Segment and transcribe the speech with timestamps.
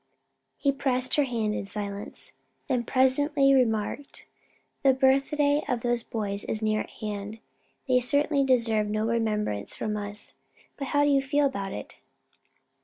[0.57, 2.31] He pressed her hand in silence;
[2.67, 4.25] then presently remarked,
[4.81, 7.37] "The birthday of those boys is near at hand.
[7.87, 10.33] They certainly deserve no remembrance from us;
[10.75, 11.97] but how do you feel about it?"